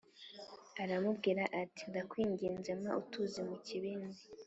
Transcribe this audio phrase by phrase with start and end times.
[0.83, 4.17] aramubwira ati “Ndakwinginze mpa utuzi mu kibindi”